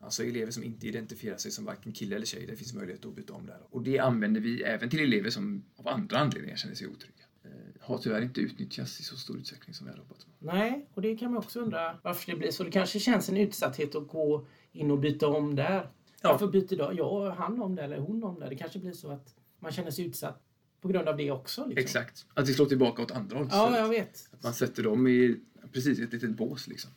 [0.00, 2.46] Alltså elever som inte identifierar sig som varken kille eller tjej.
[2.46, 3.60] Det finns möjlighet att byta om där.
[3.70, 7.23] Och det använder vi även till elever som av andra anledningar känner sig otrygga.
[7.44, 10.24] Eh, Har tyvärr inte utnyttjats i så stor utsträckning som vi hade hoppats.
[10.24, 10.30] på.
[10.38, 12.64] Nej, och det kan man också undra varför det blir så.
[12.64, 15.88] Det kanske känns en utsatthet att gå in och byta om där.
[16.22, 16.32] Ja.
[16.32, 18.48] Varför byter då jag han om det eller hon om det?
[18.48, 20.40] Det kanske blir så att man känner sig utsatt
[20.80, 21.66] på grund av det också.
[21.66, 21.78] Liksom.
[21.84, 22.26] Exakt.
[22.34, 23.52] Att det slår tillbaka åt andra hållet.
[23.52, 24.28] Ja, jag vet.
[24.32, 25.36] Att man sätter dem i
[25.72, 26.90] precis ett litet bås liksom.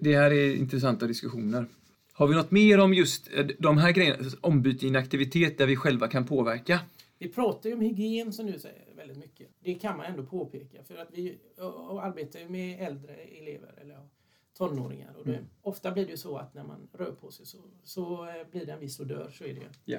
[0.00, 1.66] Det här är intressanta diskussioner.
[2.12, 5.66] Har vi något mer om just eh, de här grejerna, ombyte i en aktivitet där
[5.66, 6.80] vi själva kan påverka?
[7.22, 9.48] Vi pratar ju om hygien som du säger väldigt mycket.
[9.60, 11.38] Det kan man ändå påpeka för att vi
[12.02, 13.98] arbetar ju med äldre elever eller
[14.58, 15.14] tonåringar.
[15.18, 18.28] Och det, Ofta blir det ju så att när man rör på sig så, så
[18.28, 19.60] eh, blir det en viss odör, så är det.
[19.84, 19.98] Ja.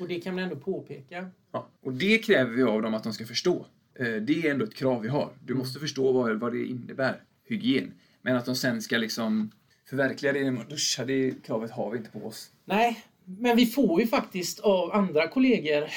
[0.00, 1.30] Och det kan man ändå påpeka.
[1.52, 1.68] ja.
[1.80, 3.66] Och det kräver vi av dem att de ska förstå.
[3.94, 5.32] Eh, Det är ändå ett krav vi har.
[5.44, 7.94] Du måste förstå vad, vad det innebär, hygien.
[8.22, 9.50] Men att de sen ska liksom
[9.88, 12.52] förverkliga det genom att duscha, det kravet har vi inte på oss.
[12.64, 15.88] Nej, men vi får ju faktiskt av andra kollegor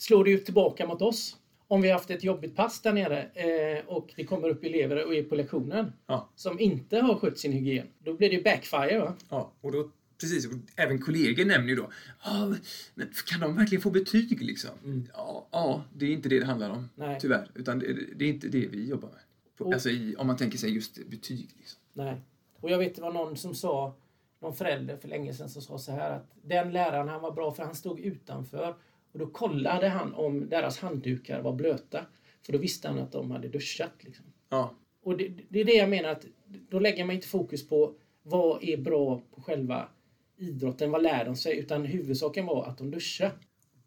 [0.00, 1.36] slår det ju tillbaka mot oss.
[1.68, 5.06] om vi har haft ett jobbigt pass där nere eh, och det kommer upp elever
[5.06, 6.28] och är på lektionen Ja.
[6.36, 8.98] som inte har skött sin hygien, då blir det backfire.
[9.00, 9.14] Va?
[9.28, 10.46] Ja, och då, precis.
[10.46, 12.46] Och även kollegor nämner ju då, ah,
[12.94, 14.70] men kan de verkligen få betyg liksom?
[15.14, 17.18] Ja, ja, det är inte det det handlar om, Nej.
[17.20, 17.50] tyvärr.
[17.54, 19.18] Utan det, det är inte det vi jobbar med.
[19.66, 21.48] Och- alltså i, om man tänker sig just betyg.
[21.58, 21.80] Liksom.
[21.92, 22.20] Nej.
[22.60, 23.94] Och jag vet det var någon som sa,
[24.42, 27.52] någon förälder för länge sedan som sa så här att den läraren han var bra
[27.54, 28.74] för han stod utanför
[29.12, 32.06] och då kollade han om deras handdukar var blöta.
[32.42, 33.92] För då visste han att de hade duschat.
[34.00, 34.24] Liksom.
[34.48, 36.24] Ja, Och det, det är det jag menar att
[36.70, 39.88] då lägger man inte fokus på vad är bra på själva
[40.36, 43.32] idrotten, vad lär de sig, utan huvudsaken var att de duschar.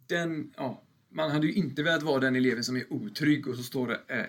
[0.08, 3.64] den, ja, man hade ju inte velat vara den eleven som är otrygg och så
[3.64, 4.26] står det eh,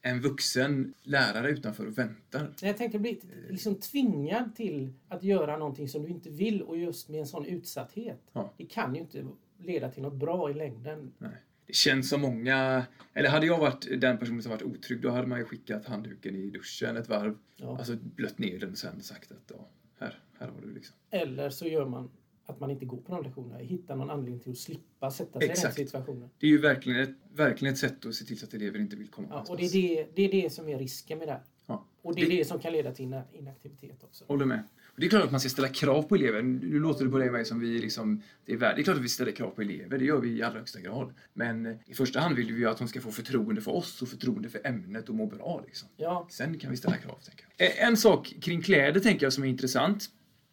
[0.00, 2.54] en vuxen lärare utanför och väntar.
[2.62, 7.08] Jag tänkte bli liksom tvingad till att göra någonting som du inte vill och just
[7.08, 8.20] med en sån utsatthet.
[8.32, 8.54] Ja.
[8.56, 9.26] Det kan ju inte
[9.58, 11.12] leda till något bra i längden.
[11.18, 11.30] Nej.
[11.66, 15.26] Det känns som många, eller hade jag varit den personen som varit otrygg, då hade
[15.26, 17.36] man ju skickat handduken i duschen ett varv.
[17.56, 17.78] Ja.
[17.78, 19.68] Alltså blött ner den och sen sagt att ja,
[19.98, 20.96] här, här har du liksom.
[21.10, 22.10] Eller så gör man
[22.46, 23.58] att man inte går på de lektionerna.
[23.58, 25.78] Hittar någon anledning till att slippa sätta sig Exakt.
[25.78, 26.30] i den situationen.
[26.38, 28.96] Det är ju verkligen ett, verkligen ett sätt att se till så att elever inte
[28.96, 31.32] vill komma Ja, och det är det, det är det som är risken med det
[31.32, 31.42] här.
[31.66, 31.84] Ja.
[32.02, 34.24] Och det är Det- det som kan leda till ina- inaktivitet också.
[34.28, 34.62] Håller med.
[35.00, 36.42] Det är klart att man ska ställa krav på elever.
[36.42, 38.76] Nu låter det på dig och mig som vi liksom, det är, värd.
[38.76, 40.80] det är klart att vi ställer krav på elever, det gör vi i allra högsta
[40.80, 41.14] grad.
[41.34, 44.02] Men eh, i första hand vill vi ju att de ska få förtroende för oss
[44.02, 45.88] och förtroende för ämnet och må bra liksom.
[45.96, 47.68] Ja, Sen kan vi ställa krav, tänker jag.
[47.68, 50.04] Eh, En sak kring kläder tänker jag som är intressant.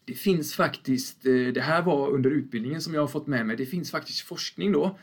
[0.05, 3.55] Det finns faktiskt, eh, det här var under utbildningen som jag har fått med mig,
[3.57, 4.99] det finns faktiskt forskning då.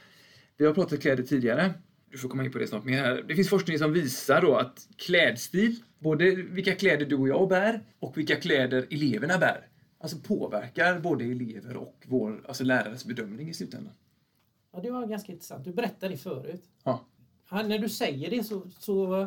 [0.57, 1.75] Vi har pratat kläder tidigare.
[2.13, 3.23] Du får komma in på det snart här.
[3.29, 7.81] Det finns forskning som visar då att klädstil, både vilka kläder du och jag bär
[7.99, 13.55] och vilka kläder eleverna bär, alltså påverkar både elever och vår, alltså lärares bedömning i
[13.55, 13.93] slutändan.
[14.73, 15.65] ja, det var ganska intressant.
[15.65, 16.65] Du berättade det förut.
[16.85, 17.07] Ja.
[17.51, 19.27] Ja, när du säger det så, så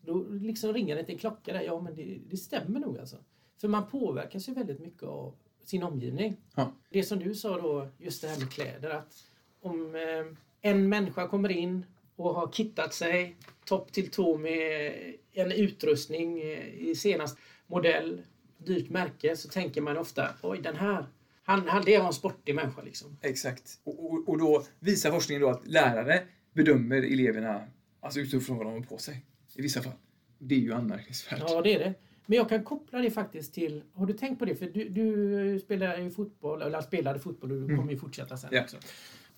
[0.00, 1.60] då liksom ringer det en klocka där.
[1.60, 3.16] Ja, men det, det stämmer nog alltså.
[3.60, 5.34] För man påverkas ju väldigt mycket av
[5.64, 6.36] sin omgivning.
[6.54, 6.72] Ja.
[6.90, 8.90] Det som du sa då, just det här med kläder.
[8.90, 9.14] Att
[9.60, 10.36] om eh,
[10.70, 11.86] en människa kommer in
[12.16, 14.92] och har kittat sig topp till tå med
[15.32, 18.22] en utrustning eh, i senast modell,
[18.58, 21.06] dyrt märke, så tänker man ofta oj den här,
[21.44, 23.16] han, han, det var en sportig människa liksom.
[23.22, 23.80] Exakt.
[23.84, 27.64] Och, och, och då visar forskningen då att lärare bedömer eleverna
[28.00, 29.24] alltså utifrån vad de har på sig.
[29.54, 29.92] I vissa fall.
[30.38, 31.42] Det är ju anmärkningsvärt.
[31.48, 31.94] Ja, det är det.
[32.26, 33.82] Men jag kan koppla det faktiskt till...
[33.94, 34.54] Har du tänkt på det?
[34.54, 38.50] För du, du spelar ju fotboll, eller spelade fotboll och du kommer ju fortsätta sen
[38.52, 38.62] Ja.
[38.62, 38.76] också.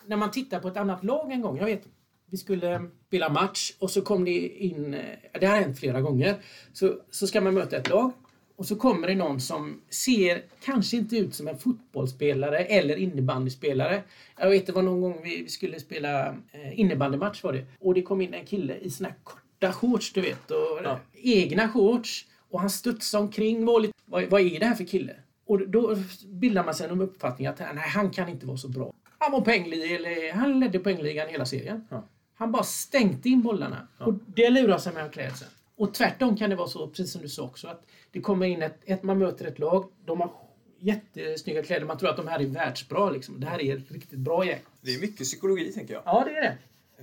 [0.07, 1.59] När man tittar på ett annat lag en gång.
[1.59, 1.89] Jag vet,
[2.31, 4.97] vi skulle spela match och så kom det in...
[5.41, 6.37] Det har hänt flera gånger.
[6.73, 8.13] Så, så ska man möta ett lag
[8.59, 14.03] och så kommer det någon som ser kanske inte ut som en fotbollsspelare eller innebandyspelare.
[14.39, 17.67] Jag vet, det var någon gång vi, skulle spela eh, innebandymatch var det.
[17.81, 20.51] Och det kom in en kille i såna här korta shorts, du vet.
[20.51, 21.01] Och, Ja.
[21.15, 22.27] Egna shorts.
[22.51, 23.65] Och han studsade omkring.
[23.65, 25.17] Var lite, vad, vad är det här för kille?
[25.47, 28.93] Och då bildar man sig en uppfattning att nej, han kan inte vara så bra.
[29.19, 31.87] Han var poängliga, eller han ledde poängligan hela serien.
[31.91, 32.05] Ja.
[32.39, 33.89] Han bara stänkte in bollarna.
[33.99, 35.51] Och det lurar sig med klädseln.
[35.77, 38.63] Och tvärtom kan det vara så, precis som du sa också, att det kommer in
[38.63, 40.33] ett, ett man möter ett lag, de har
[40.79, 43.41] jättesnygga kläder, man tror att de här är världsbra liksom.
[43.41, 44.61] Det här är ett riktigt bra gäng.
[44.81, 46.03] Det är mycket psykologi, tänker jag.
[46.07, 46.59] Ja, det är det.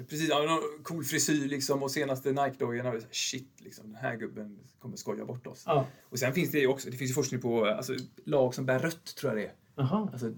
[0.09, 3.01] Precis, ja, cool frisyr liksom och senaste Nike-dojorna.
[3.11, 5.63] Shit, liksom, den här gubben kommer skoja bort oss.
[5.65, 5.87] Ja.
[6.09, 7.93] Och sen finns det ju också, det finns ju forskning på alltså,
[8.25, 9.53] lag som bär rött, tror jag det är.
[9.75, 10.09] Jaha.
[10.11, 10.33] Alltså,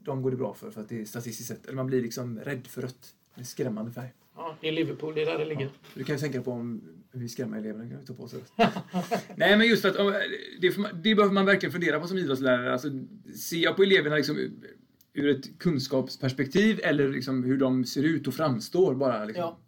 [0.00, 2.40] de går det bra för, för att det är statistiskt sett, eller man blir liksom
[2.40, 3.14] rädd för rött.
[3.34, 4.12] En skrämmande färg.
[4.36, 5.70] Ja, det är Liverpool, det är där det ligger.
[5.94, 8.52] Du kan ju tänka på om vi skrämmer eleverna, kan vi ta på oss rött.
[9.36, 10.22] Nej, men just för att
[10.60, 12.72] det, det behöver man verkligen fundera på som idrottslärare.
[12.72, 12.88] Alltså,
[13.34, 14.38] ser jag på eleverna liksom,
[15.12, 19.24] ur ett kunskapsperspektiv eller liksom hur de ser ut och framstår bara.
[19.24, 19.42] Liksom.
[19.44, 19.58] Ja.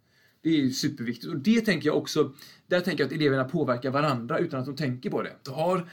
[0.43, 1.33] Det är superviktigt.
[1.33, 2.33] Och det tänker jag också,
[2.67, 5.33] där tänker jag att eleverna påverkar varandra utan att de tänker på det.
[5.45, 5.89] Du har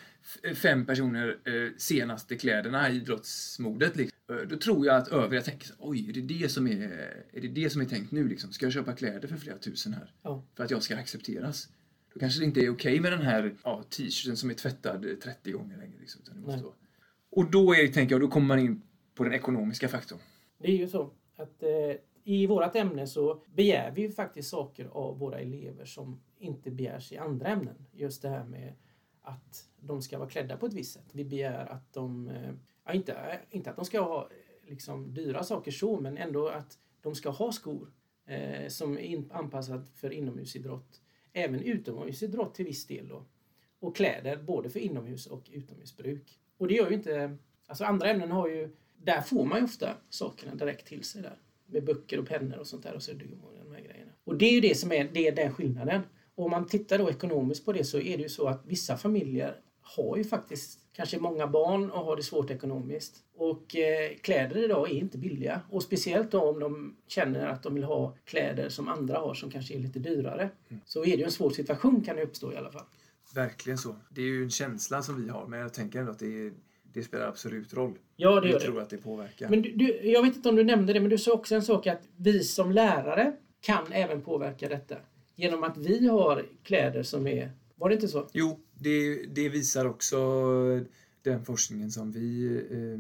[0.56, 3.96] fem personer eh, senaste kläderna i idrottsmodet.
[3.96, 4.18] Liksom.
[4.30, 6.82] Eh, Då tror jag att övriga tänker oj, är det det som är,
[7.32, 8.28] är, det det som är tänkt nu?
[8.28, 8.52] Liksom?
[8.52, 10.14] Ska jag köpa kläder för flera tusen här?
[10.22, 10.44] Ja.
[10.56, 11.70] För att jag ska accepteras?
[12.14, 15.16] Då kanske det inte är okej med den här ja, t-shirten som är tvättad eh,
[15.16, 16.00] 30 gånger längre.
[16.00, 16.22] Liksom.
[17.30, 18.82] Och då är, tänker jag, då kommer man in
[19.16, 20.20] på den ekonomiska faktorn.
[20.58, 21.70] Det är ju så att eh,
[22.24, 27.12] i vårt ämne så begär vi ju faktiskt saker av våra elever som inte begärs
[27.12, 27.76] i andra ämnen.
[27.92, 28.74] Just det här med
[29.22, 31.10] att de ska vara klädda på ett visst sätt.
[31.12, 32.52] Vi begär att de, eh,
[32.86, 36.48] ja, inte, eh, inte att de ska ha eh, liksom dyra saker så, men ändå
[36.48, 37.92] att de ska ha skor
[38.26, 39.32] eh, som är in,
[39.96, 41.02] för inomhusidrott.
[41.34, 43.26] Även utomhusidrott till viss del då.
[43.80, 46.40] Och kläder både för inomhus och utomhusbruk.
[46.58, 49.98] Och det gör ju inte, alltså andra ämnen har ju, där får man ju ofta
[50.10, 51.38] sakerna direkt till sig där.
[51.66, 53.26] Med böcker och pennor och sånt där och så och det
[53.66, 54.12] de här grejerna.
[54.24, 56.02] Och det är ju det som är, det är den skillnaden.
[56.36, 58.98] Och om man tittar då ekonomiskt på det så är det ju så att vissa
[58.98, 63.16] familjer har ju faktiskt kanske många barn och har det svårt ekonomiskt.
[63.38, 65.62] Och eh, kläder idag är inte billiga.
[65.70, 69.52] Och speciellt då om de känner att de vill ha kläder som andra har som
[69.52, 70.50] kanske är lite dyrare.
[70.70, 70.82] Mm.
[70.86, 72.86] Så är det ju en svår situation kan det uppstå i alla fall.
[73.36, 73.96] Verkligen så.
[74.10, 76.54] Det är ju en känsla som vi har, men jag tänker ändå att det,
[76.94, 77.94] det spelar absolut roll.
[78.16, 78.82] Ja, det vi gör tror det.
[78.82, 79.50] att det påverkar.
[79.50, 81.62] Men du, du, jag vet inte om du nämnde det, men du sa också en
[81.62, 84.96] sak att vi som lärare kan även påverka detta.
[85.36, 87.52] Genom att vi har kläder som är...
[87.76, 88.30] Var det inte så?
[88.34, 90.18] Jo, det, det visar också
[91.22, 93.00] den forskningen som vi eh,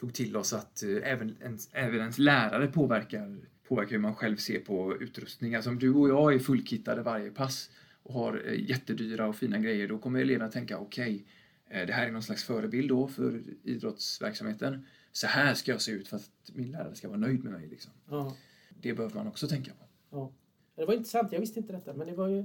[0.00, 4.36] tog till oss att eh, även, ens, även ens lärare påverkar, påverkar hur man själv
[4.36, 5.54] ser på utrustning.
[5.54, 7.70] Alltså om du och jag är fullkittade varje pass
[8.02, 11.26] och har eh, jättedyra och fina grejer, då kommer eleverna tänka okej,
[11.70, 14.86] eh, det här är någon slags förebild då för idrottsverksamheten.
[15.12, 17.68] Så här ska jag se ut för att min lärare ska vara nöjd med mig.
[17.68, 17.92] Liksom.
[18.10, 18.36] Ja.
[18.82, 19.84] Det behöver man också tänka på.
[20.10, 20.32] ja.
[20.76, 21.32] Det var intressant.
[21.32, 22.44] Jag visste inte detta, men det var ju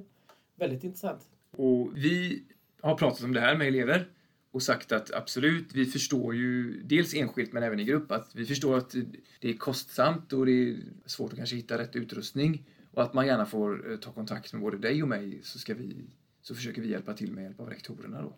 [0.56, 1.30] väldigt intressant.
[1.58, 2.44] Och vi
[2.82, 4.08] har pratat om det här med elever
[4.52, 8.46] och sagt att absolut, vi förstår ju dels enskilt men även i grupp att vi
[8.46, 8.96] förstår att
[9.40, 13.28] det är kostsamt och det är svårt att kanske hitta rätt utrustning och att man
[13.28, 15.96] gärna får eh, ta kontakt med både dig och mig så, ska vi,
[16.42, 18.34] så försöker vi hjälpa till med hjälp av rektorerna då.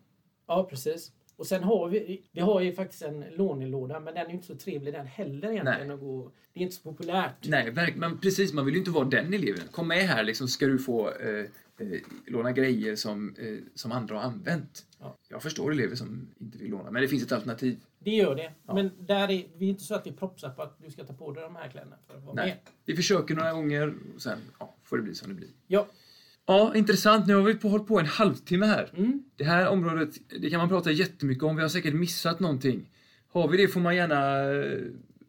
[0.47, 1.12] Ja, precis.
[1.36, 4.56] Och sen har vi, vi har ju faktiskt en lånelåda, men den är inte så
[4.56, 5.91] trevlig den heller egentligen.
[5.91, 7.47] Att gå, det är inte så populärt.
[7.47, 9.67] Nej, men precis, man vill ju inte vara den eleven.
[9.71, 11.45] Kom med här liksom ska du få eh,
[11.79, 14.86] eh, låna grejer som, eh, som andra har använt.
[14.99, 15.17] Ja.
[15.29, 17.79] Jag förstår elever som inte vill låna, men det finns ett alternativ.
[17.99, 18.53] Det gör det.
[18.67, 18.73] Ja.
[18.73, 21.13] Men där är, vi är inte så att vi propsar på att du ska ta
[21.13, 22.45] på dig de här kläderna för att vara Nej.
[22.45, 22.57] med.
[22.86, 25.49] Vi försöker några gånger och sen ja, får det bli som det blir.
[25.67, 25.88] Ja.
[26.45, 27.27] Ja, intressant.
[27.27, 28.89] Nu har vi på, hållit på en halvtimme här.
[28.95, 29.23] Mm.
[29.36, 30.09] Det här området,
[30.41, 31.55] det kan man prata jättemycket om.
[31.55, 32.89] Vi har säkert missat någonting.
[33.27, 34.81] Har vi det får man gärna eh,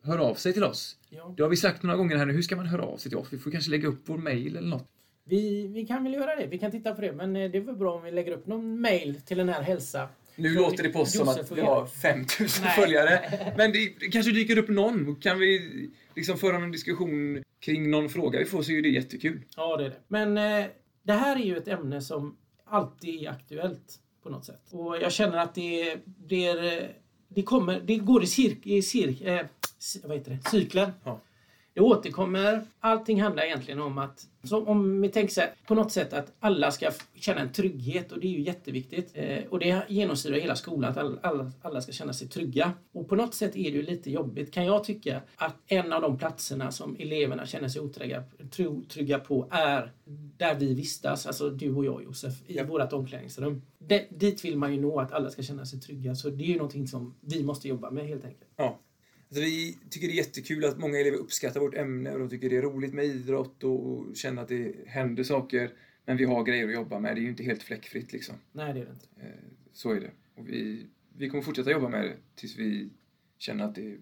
[0.02, 0.96] höra av sig till oss.
[1.10, 1.34] Ja.
[1.36, 2.32] Det har vi sagt några gånger här nu.
[2.32, 3.28] Hur ska man höra av sig till oss?
[3.30, 4.88] Vi får kanske lägga upp vår mail eller något.
[5.24, 6.46] Vi, vi kan väl göra det.
[6.46, 7.12] Vi kan titta på det.
[7.12, 9.62] Men eh, det är väl bra om vi lägger upp någon mail till den här
[9.62, 10.08] hälsa.
[10.36, 12.74] Nu låter det på oss som att vi har 5000 Nej.
[12.76, 13.20] följare.
[13.56, 15.16] Men det, det kanske dyker upp någon.
[15.16, 15.60] Kan vi
[16.16, 19.42] liksom föra någon diskussion kring någon fråga vi får så är det jättekul.
[19.56, 19.96] Ja, det är det.
[20.08, 20.66] Men eh,
[21.02, 24.62] det här är ju ett ämne som alltid är aktuellt på något sätt.
[24.70, 26.64] Och jag känner att det blir...
[26.64, 26.88] eh,
[27.28, 27.80] Det kommer...
[27.80, 28.66] Det går i cirk...
[28.66, 29.46] I cirk eh,
[30.04, 30.50] vad heter det?
[30.50, 30.92] Cykler.
[31.04, 31.20] Ja.
[31.74, 32.62] Det återkommer.
[32.80, 34.26] Allting handlar egentligen om att...
[34.50, 38.20] Om vi tänker så här, på något sätt att alla ska känna en trygghet och
[38.20, 39.10] det är ju jätteviktigt.
[39.14, 42.72] Eh, och det genomsyrar hela skolan att alla, alla, alla ska känna sig trygga.
[42.92, 46.02] Och på något sätt är det ju lite jobbigt kan jag tycka att en av
[46.02, 48.22] de platserna som eleverna känner sig otrygga,
[48.88, 49.92] trygga på är
[50.36, 52.64] där vi vistas, alltså du och jag Josef, i Ja.
[52.64, 53.62] vårt omklädningsrum.
[53.78, 56.14] Det, dit vill man ju nå, att alla ska känna sig trygga.
[56.14, 58.50] Så det är ju någonting som vi måste jobba med helt enkelt.
[58.56, 58.78] Ja.
[59.34, 62.56] Vi tycker det är jättekul att många elever uppskattar vårt ämne och de tycker det
[62.56, 65.70] är roligt med idrott och känner att det händer saker.
[66.04, 67.16] Men vi har grejer att jobba med.
[67.16, 68.34] Det är ju inte helt fläckfritt liksom.
[68.52, 69.06] Nej, det är det inte.
[69.20, 69.32] Eh,
[69.72, 70.10] Så är det.
[70.34, 72.90] Och vi, vi kommer fortsätta jobba med det tills vi
[73.38, 73.96] känner att det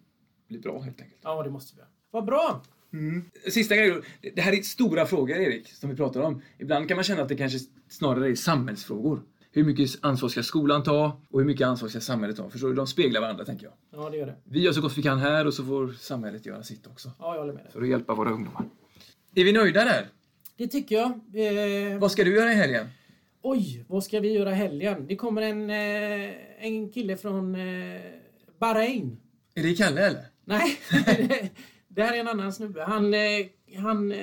[0.49, 1.21] blir bra helt enkelt.
[1.23, 1.89] Ja, det måste vi göra.
[2.11, 2.65] Vad bra!
[2.93, 3.31] Mm.
[3.51, 4.03] Sista grejen.
[4.35, 6.43] Det här är stora frågor, Erik, som vi pratar om.
[6.59, 9.23] Ibland kan man känna att det kanske snarare är samhällsfrågor.
[9.55, 12.51] Hur mycket ansvar ska skolan ta och hur mycket ansvar ska samhället ta?
[12.51, 12.75] Förstår du?
[12.75, 14.03] De speglar varandra, tänker jag.
[14.03, 14.35] Ja, det gör det.
[14.45, 17.11] Vi gör så gott vi kan här och så får samhället göra sitt också.
[17.19, 17.73] Ja, jag håller med dig.
[17.73, 18.65] För att hjälpa våra ungdomar.
[19.35, 20.07] Är vi nöjda där?
[20.57, 21.11] Det tycker jag.
[21.93, 22.87] Eh, Vad ska du göra i helgen?
[23.45, 25.07] oj, vad ska vi göra i helgen?
[25.09, 28.01] Det kommer en, eh, en kille från eh,
[28.59, 29.17] Bahrain.
[29.55, 30.23] Är det Kalle eller?
[30.45, 30.79] Nej,
[31.89, 32.83] det här är en annan snubbe.
[32.85, 33.21] Han, eh,
[33.79, 34.19] han eh,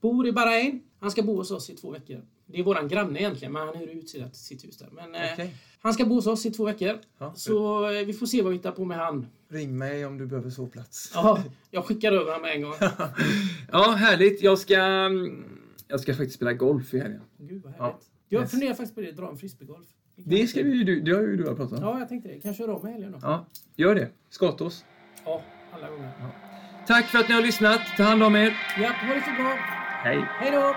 [0.00, 0.82] bor i Bahrain.
[1.00, 2.22] Han ska bo hos oss i två veckor.
[2.52, 4.88] Det är våran granne egentligen, men han hyr ut sitt, hus där.
[4.92, 5.54] Men eh, Okej.
[5.80, 6.98] han ska bo hos oss i två veckor.
[7.18, 9.26] Ja, Så eh, vi får se vad vi hittar på med han.
[9.48, 11.10] Ring mig om du behöver sovplats.
[11.14, 12.74] Ja, jag skickar över honom en gång.
[13.72, 14.42] ja, härligt.
[14.42, 15.44] Jag ska, mm,
[15.88, 17.20] jag ska faktiskt spela golf i helgen.
[17.38, 17.84] Gud vad Ja.
[17.84, 18.02] härligt.
[18.28, 18.50] Jag Yes.
[18.50, 19.86] funderar faktiskt på det, dra en frisbeegolf.
[20.16, 21.78] Det ska vi du- det har ju du pratat om.
[21.80, 22.40] Ja, jag tänkte det.
[22.40, 23.18] Kanske göra om i helgen då.
[23.22, 24.08] Ja, gör det.
[24.30, 24.84] Skatås.
[25.24, 26.10] Ja, alla gånger.
[26.86, 27.80] Tack för att ni har lyssnat.
[27.96, 28.56] Ta hand om er.
[28.80, 29.54] Ja, ha det så bra.
[30.04, 30.24] Hej.
[30.40, 30.74] Hej då!